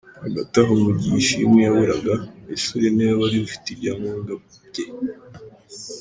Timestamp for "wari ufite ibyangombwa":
3.21-4.31